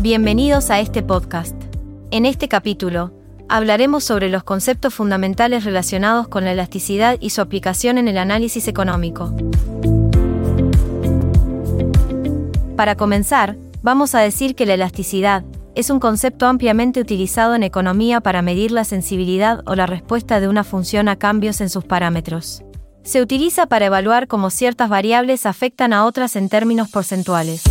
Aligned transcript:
Bienvenidos 0.00 0.70
a 0.70 0.78
este 0.78 1.02
podcast. 1.02 1.56
En 2.12 2.24
este 2.24 2.46
capítulo, 2.46 3.10
hablaremos 3.48 4.04
sobre 4.04 4.28
los 4.28 4.44
conceptos 4.44 4.94
fundamentales 4.94 5.64
relacionados 5.64 6.28
con 6.28 6.44
la 6.44 6.52
elasticidad 6.52 7.16
y 7.18 7.30
su 7.30 7.40
aplicación 7.40 7.98
en 7.98 8.06
el 8.06 8.16
análisis 8.16 8.68
económico. 8.68 9.34
Para 12.76 12.94
comenzar, 12.94 13.56
vamos 13.82 14.14
a 14.14 14.20
decir 14.20 14.54
que 14.54 14.66
la 14.66 14.74
elasticidad 14.74 15.42
es 15.74 15.90
un 15.90 15.98
concepto 15.98 16.46
ampliamente 16.46 17.00
utilizado 17.00 17.56
en 17.56 17.64
economía 17.64 18.20
para 18.20 18.40
medir 18.40 18.70
la 18.70 18.84
sensibilidad 18.84 19.62
o 19.66 19.74
la 19.74 19.86
respuesta 19.86 20.38
de 20.38 20.46
una 20.46 20.62
función 20.62 21.08
a 21.08 21.16
cambios 21.16 21.60
en 21.60 21.70
sus 21.70 21.84
parámetros. 21.84 22.62
Se 23.02 23.20
utiliza 23.20 23.66
para 23.66 23.86
evaluar 23.86 24.28
cómo 24.28 24.50
ciertas 24.50 24.88
variables 24.88 25.44
afectan 25.44 25.92
a 25.92 26.04
otras 26.04 26.36
en 26.36 26.48
términos 26.48 26.88
porcentuales. 26.88 27.64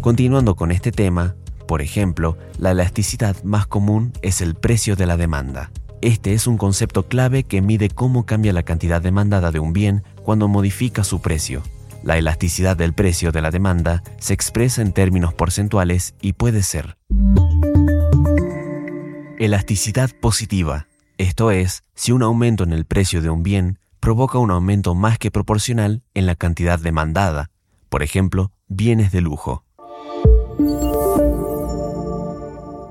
Continuando 0.00 0.56
con 0.56 0.70
este 0.70 0.92
tema, 0.92 1.36
por 1.68 1.82
ejemplo, 1.82 2.38
la 2.58 2.70
elasticidad 2.70 3.42
más 3.44 3.66
común 3.66 4.12
es 4.22 4.40
el 4.40 4.54
precio 4.54 4.96
de 4.96 5.06
la 5.06 5.16
demanda. 5.16 5.70
Este 6.00 6.32
es 6.32 6.46
un 6.46 6.56
concepto 6.56 7.06
clave 7.06 7.44
que 7.44 7.60
mide 7.60 7.90
cómo 7.90 8.24
cambia 8.24 8.52
la 8.52 8.62
cantidad 8.62 9.02
demandada 9.02 9.50
de 9.50 9.60
un 9.60 9.72
bien 9.72 10.02
cuando 10.22 10.48
modifica 10.48 11.04
su 11.04 11.20
precio. 11.20 11.62
La 12.02 12.16
elasticidad 12.16 12.76
del 12.76 12.94
precio 12.94 13.30
de 13.30 13.42
la 13.42 13.50
demanda 13.50 14.02
se 14.18 14.32
expresa 14.32 14.80
en 14.80 14.92
términos 14.92 15.34
porcentuales 15.34 16.14
y 16.22 16.32
puede 16.32 16.62
ser 16.62 16.96
elasticidad 19.38 20.10
positiva, 20.20 20.86
esto 21.16 21.50
es, 21.50 21.82
si 21.94 22.12
un 22.12 22.22
aumento 22.22 22.62
en 22.64 22.72
el 22.72 22.84
precio 22.84 23.22
de 23.22 23.30
un 23.30 23.42
bien 23.42 23.78
provoca 23.98 24.38
un 24.38 24.50
aumento 24.50 24.94
más 24.94 25.18
que 25.18 25.30
proporcional 25.30 26.02
en 26.12 26.26
la 26.26 26.34
cantidad 26.34 26.78
demandada, 26.78 27.50
por 27.88 28.02
ejemplo, 28.02 28.52
bienes 28.68 29.12
de 29.12 29.22
lujo. 29.22 29.64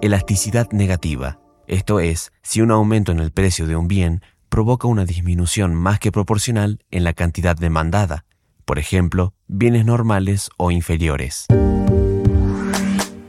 Elasticidad 0.02 0.72
negativa. 0.72 1.42
Esto 1.68 2.00
es, 2.00 2.32
si 2.42 2.62
un 2.62 2.72
aumento 2.72 3.12
en 3.12 3.20
el 3.20 3.32
precio 3.32 3.68
de 3.68 3.76
un 3.76 3.90
bien 3.90 4.22
provoca 4.48 4.88
una 4.88 5.04
disminución 5.04 5.76
más 5.76 6.00
que 6.00 6.10
proporcional 6.10 6.80
en 6.90 7.04
la 7.04 7.12
cantidad 7.12 7.58
demandada, 7.58 8.24
por 8.64 8.80
ejemplo, 8.80 9.34
bienes 9.48 9.86
normales 9.86 10.52
o 10.56 10.72
inferiores. 10.72 11.48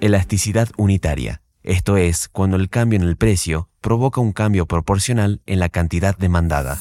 Elasticidad 0.00 0.68
unitaria. 0.76 1.42
Esto 1.64 1.96
es, 1.96 2.28
cuando 2.28 2.56
el 2.56 2.68
cambio 2.68 3.00
en 3.00 3.06
el 3.08 3.16
precio 3.16 3.68
provoca 3.80 4.20
un 4.20 4.32
cambio 4.32 4.66
proporcional 4.66 5.42
en 5.46 5.58
la 5.58 5.70
cantidad 5.70 6.16
demandada. 6.16 6.78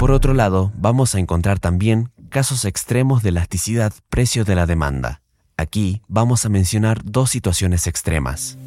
Por 0.00 0.10
otro 0.10 0.34
lado, 0.34 0.72
vamos 0.76 1.14
a 1.14 1.20
encontrar 1.20 1.60
también 1.60 2.10
casos 2.28 2.64
extremos 2.64 3.22
de 3.22 3.28
elasticidad 3.28 3.92
precio 4.10 4.44
de 4.44 4.56
la 4.56 4.66
demanda. 4.66 5.23
Aquí 5.56 6.02
vamos 6.08 6.44
a 6.44 6.48
mencionar 6.48 7.00
dos 7.04 7.30
situaciones 7.30 7.86
extremas. 7.86 8.58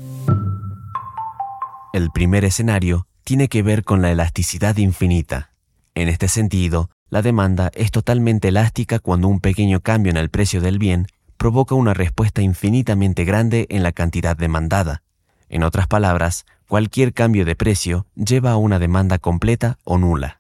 El 1.94 2.12
primer 2.12 2.46
escenario 2.46 3.08
tiene 3.24 3.50
que 3.50 3.62
ver 3.62 3.84
con 3.84 4.02
la 4.02 4.12
elasticidad 4.12 4.78
infinita. 4.78 5.52
En 5.96 6.08
este 6.08 6.28
sentido, 6.28 6.90
la 7.10 7.22
demanda 7.22 7.72
es 7.74 7.92
totalmente 7.92 8.50
elástica 8.50 9.00
cuando 9.00 9.28
un 9.28 9.40
pequeño 9.40 9.82
cambio 9.82 10.12
en 10.12 10.18
el 10.18 10.30
precio 10.30 10.62
del 10.62 10.80
bien 10.80 11.08
provoca 11.38 11.76
una 11.76 11.94
respuesta 11.94 12.42
infinitamente 12.42 13.26
grande 13.26 13.68
en 13.70 13.84
la 13.84 13.92
cantidad 13.92 14.38
demandada. 14.38 15.04
En 15.50 15.64
otras 15.64 15.88
palabras, 15.88 16.46
cualquier 16.68 17.14
cambio 17.14 17.46
de 17.46 17.56
precio 17.56 18.06
lleva 18.16 18.52
a 18.52 18.58
una 18.58 18.80
demanda 18.80 19.18
completa 19.18 19.78
o 19.84 19.98
nula. 19.98 20.40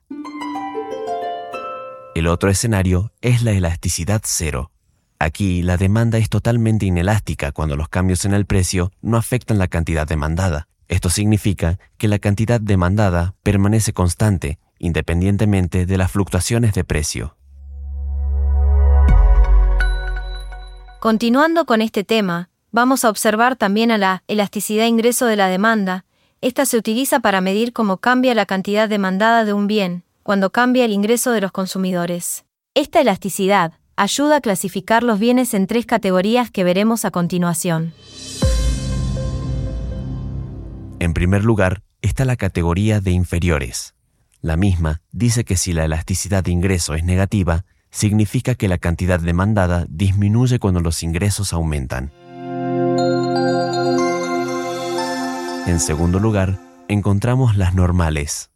El 2.15 2.27
otro 2.27 2.49
escenario 2.49 3.11
es 3.21 3.43
la 3.43 3.51
elasticidad 3.51 4.21
cero. 4.23 4.71
Aquí 5.19 5.63
la 5.63 5.77
demanda 5.77 6.17
es 6.17 6.29
totalmente 6.29 6.85
inelástica 6.85 7.51
cuando 7.51 7.75
los 7.75 7.89
cambios 7.89 8.25
en 8.25 8.33
el 8.33 8.45
precio 8.45 8.91
no 9.01 9.17
afectan 9.17 9.57
la 9.57 9.67
cantidad 9.67 10.07
demandada. 10.07 10.67
Esto 10.87 11.09
significa 11.09 11.79
que 11.97 12.07
la 12.07 12.19
cantidad 12.19 12.61
demandada 12.61 13.33
permanece 13.43 13.93
constante 13.93 14.59
independientemente 14.79 15.85
de 15.85 15.97
las 15.97 16.11
fluctuaciones 16.11 16.73
de 16.73 16.83
precio. 16.83 17.35
Continuando 20.99 21.65
con 21.65 21.81
este 21.81 22.03
tema, 22.03 22.49
vamos 22.71 23.05
a 23.05 23.09
observar 23.09 23.55
también 23.55 23.91
a 23.91 23.97
la 23.97 24.23
elasticidad 24.27 24.85
ingreso 24.85 25.25
de 25.25 25.35
la 25.35 25.47
demanda. 25.47 26.05
Esta 26.41 26.65
se 26.65 26.77
utiliza 26.77 27.19
para 27.19 27.41
medir 27.41 27.73
cómo 27.73 27.97
cambia 27.97 28.35
la 28.35 28.45
cantidad 28.45 28.87
demandada 28.89 29.45
de 29.45 29.53
un 29.53 29.67
bien 29.67 30.03
cuando 30.23 30.51
cambia 30.51 30.85
el 30.85 30.91
ingreso 30.91 31.31
de 31.31 31.41
los 31.41 31.51
consumidores. 31.51 32.45
Esta 32.73 32.99
elasticidad 32.99 33.73
ayuda 33.97 34.37
a 34.37 34.41
clasificar 34.41 35.03
los 35.03 35.19
bienes 35.19 35.55
en 35.55 35.65
tres 35.65 35.87
categorías 35.87 36.51
que 36.51 36.63
veremos 36.63 37.03
a 37.03 37.11
continuación. 37.11 37.93
En 40.99 41.13
primer 41.13 41.43
lugar, 41.43 41.81
está 42.01 42.23
la 42.23 42.35
categoría 42.35 43.01
de 43.01 43.11
inferiores. 43.11 43.95
La 44.39 44.55
misma 44.55 45.01
dice 45.11 45.43
que 45.43 45.57
si 45.57 45.73
la 45.73 45.83
elasticidad 45.83 46.43
de 46.43 46.51
ingreso 46.51 46.93
es 46.93 47.03
negativa, 47.03 47.65
significa 47.89 48.53
que 48.53 48.67
la 48.67 48.77
cantidad 48.77 49.19
demandada 49.19 49.85
disminuye 49.89 50.59
cuando 50.59 50.79
los 50.79 51.01
ingresos 51.01 51.51
aumentan. 51.51 52.11
En 55.65 55.79
segundo 55.79 56.19
lugar, 56.19 56.59
encontramos 56.87 57.57
las 57.57 57.73
normales. 57.73 58.51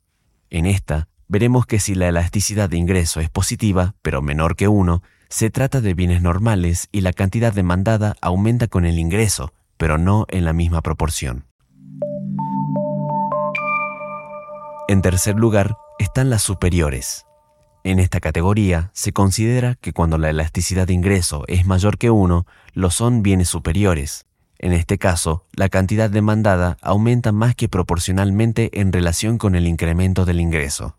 En 0.52 0.68
esta, 0.68 1.08
veremos 1.28 1.66
que 1.66 1.80
si 1.80 1.96
la 1.96 2.08
elasticidad 2.08 2.70
de 2.70 2.78
ingreso 2.78 3.20
es 3.22 3.30
positiva, 3.30 3.96
pero 4.02 4.22
menor 4.22 4.56
que 4.56 4.68
1, 4.68 5.02
se 5.32 5.50
trata 5.50 5.80
de 5.80 5.94
bienes 5.94 6.22
normales 6.22 6.90
y 6.92 7.02
la 7.02 7.14
cantidad 7.14 7.54
demandada 7.54 8.18
aumenta 8.22 8.68
con 8.68 8.86
el 8.86 9.00
ingreso, 9.00 9.54
pero 9.78 9.98
no 9.98 10.26
en 10.30 10.44
la 10.44 10.52
misma 10.52 10.82
proporción. 10.82 11.46
En 14.90 15.02
tercer 15.02 15.36
lugar 15.36 15.78
están 16.00 16.30
las 16.30 16.42
superiores. 16.42 17.26
En 17.86 18.00
esta 18.00 18.20
categoría 18.20 18.92
se 18.94 19.14
considera 19.14 19.76
que 19.76 19.94
cuando 19.94 20.18
la 20.18 20.30
elasticidad 20.30 20.86
de 20.86 20.94
ingreso 20.94 21.46
es 21.48 21.66
mayor 21.66 21.98
que 21.98 22.10
1, 22.10 22.46
lo 22.74 22.92
son 22.92 23.24
bienes 23.24 23.48
superiores. 23.48 24.26
En 24.60 24.74
este 24.74 24.98
caso, 24.98 25.46
la 25.54 25.70
cantidad 25.70 26.10
demandada 26.10 26.78
aumenta 26.82 27.32
más 27.32 27.56
que 27.56 27.70
proporcionalmente 27.70 28.82
en 28.82 28.92
relación 28.92 29.38
con 29.38 29.56
el 29.56 29.66
incremento 29.66 30.26
del 30.26 30.42
ingreso. 30.42 30.98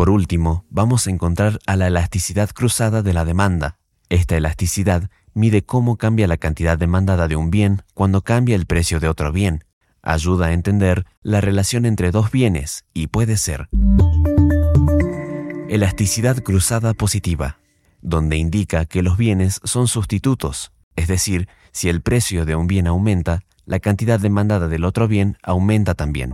Por 0.00 0.08
último, 0.08 0.64
vamos 0.70 1.06
a 1.06 1.10
encontrar 1.10 1.58
a 1.66 1.76
la 1.76 1.88
elasticidad 1.88 2.48
cruzada 2.48 3.02
de 3.02 3.12
la 3.12 3.26
demanda. 3.26 3.76
Esta 4.08 4.34
elasticidad 4.34 5.10
mide 5.34 5.60
cómo 5.60 5.98
cambia 5.98 6.26
la 6.26 6.38
cantidad 6.38 6.78
demandada 6.78 7.28
de 7.28 7.36
un 7.36 7.50
bien 7.50 7.82
cuando 7.92 8.22
cambia 8.22 8.56
el 8.56 8.64
precio 8.64 8.98
de 8.98 9.08
otro 9.08 9.30
bien. 9.30 9.62
Ayuda 10.00 10.46
a 10.46 10.52
entender 10.54 11.04
la 11.20 11.42
relación 11.42 11.84
entre 11.84 12.12
dos 12.12 12.30
bienes 12.30 12.86
y 12.94 13.08
puede 13.08 13.36
ser 13.36 13.68
elasticidad 15.68 16.42
cruzada 16.42 16.94
positiva, 16.94 17.58
donde 18.00 18.38
indica 18.38 18.86
que 18.86 19.02
los 19.02 19.18
bienes 19.18 19.60
son 19.64 19.86
sustitutos, 19.86 20.72
es 20.96 21.08
decir, 21.08 21.46
si 21.72 21.90
el 21.90 22.00
precio 22.00 22.46
de 22.46 22.56
un 22.56 22.68
bien 22.68 22.86
aumenta, 22.86 23.42
la 23.66 23.80
cantidad 23.80 24.18
demandada 24.18 24.66
del 24.66 24.86
otro 24.86 25.08
bien 25.08 25.36
aumenta 25.42 25.94
también 25.94 26.32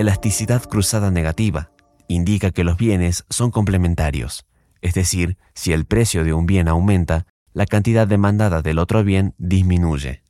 elasticidad 0.00 0.64
cruzada 0.64 1.10
negativa 1.10 1.70
indica 2.08 2.50
que 2.50 2.64
los 2.64 2.76
bienes 2.76 3.24
son 3.28 3.50
complementarios, 3.50 4.46
es 4.80 4.94
decir, 4.94 5.36
si 5.54 5.72
el 5.72 5.84
precio 5.84 6.24
de 6.24 6.32
un 6.32 6.46
bien 6.46 6.68
aumenta, 6.68 7.26
la 7.52 7.66
cantidad 7.66 8.08
demandada 8.08 8.62
del 8.62 8.78
otro 8.78 9.04
bien 9.04 9.34
disminuye. 9.38 10.22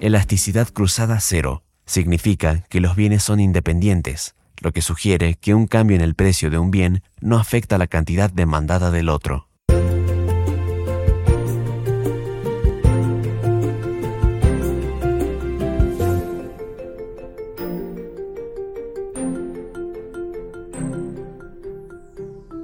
Elasticidad 0.00 0.68
cruzada 0.68 1.18
cero 1.20 1.64
significa 1.84 2.62
que 2.68 2.80
los 2.80 2.96
bienes 2.96 3.22
son 3.22 3.40
independientes, 3.40 4.34
lo 4.60 4.72
que 4.72 4.80
sugiere 4.80 5.34
que 5.34 5.54
un 5.54 5.66
cambio 5.66 5.96
en 5.96 6.02
el 6.02 6.14
precio 6.14 6.50
de 6.50 6.58
un 6.58 6.70
bien 6.70 7.02
no 7.20 7.36
afecta 7.36 7.78
la 7.78 7.88
cantidad 7.88 8.30
demandada 8.30 8.90
del 8.90 9.08
otro. 9.08 9.48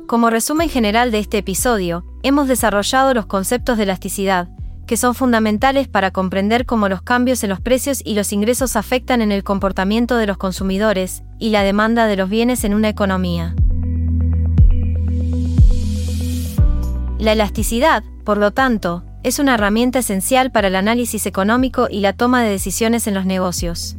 Como 0.08 0.31
resumen 0.31 0.70
general 0.70 1.10
de 1.10 1.19
este 1.19 1.37
episodio, 1.37 2.02
hemos 2.22 2.49
desarrollado 2.49 3.12
los 3.12 3.26
conceptos 3.26 3.76
de 3.76 3.82
elasticidad, 3.82 4.49
que 4.87 4.96
son 4.96 5.14
fundamentales 5.14 5.87
para 5.87 6.12
comprender 6.12 6.64
cómo 6.64 6.88
los 6.88 7.02
cambios 7.02 7.44
en 7.44 7.50
los 7.50 7.60
precios 7.60 8.00
y 8.02 8.14
los 8.14 8.32
ingresos 8.32 8.75
afectan 8.75 9.20
en 9.20 9.32
el 9.32 9.44
comportamiento 9.44 10.16
de 10.16 10.26
los 10.26 10.38
consumidores 10.38 11.25
y 11.38 11.50
la 11.50 11.62
demanda 11.62 12.06
de 12.06 12.16
los 12.16 12.31
bienes 12.31 12.64
en 12.64 12.72
una 12.72 12.88
economía. 12.88 13.55
La 17.19 17.32
elasticidad, 17.32 18.02
por 18.25 18.38
lo 18.38 18.52
tanto, 18.52 19.05
es 19.25 19.38
una 19.38 19.56
herramienta 19.56 19.99
esencial 19.99 20.50
para 20.50 20.69
el 20.69 20.76
análisis 20.76 21.26
económico 21.26 21.87
y 21.90 22.00
la 22.00 22.14
toma 22.14 22.43
de 22.43 22.49
decisiones 22.49 23.06
en 23.08 23.12
los 23.12 23.26
negocios. 23.26 23.99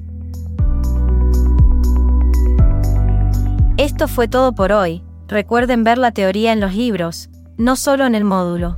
Esto 3.77 4.07
fue 4.07 4.27
todo 4.27 4.55
por 4.55 4.71
hoy. 4.71 5.03
Recuerden 5.29 5.83
ver 5.83 5.99
la 5.99 6.11
teoría 6.11 6.53
en 6.53 6.59
los 6.59 6.73
libros, 6.73 7.29
no 7.55 7.75
solo 7.75 8.07
en 8.07 8.15
el 8.15 8.23
módulo. 8.23 8.77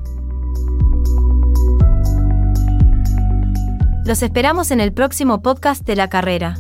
Los 4.06 4.22
esperamos 4.22 4.70
en 4.72 4.82
el 4.82 4.92
próximo 4.92 5.42
podcast 5.42 5.86
de 5.86 5.96
la 5.96 6.10
carrera. 6.10 6.58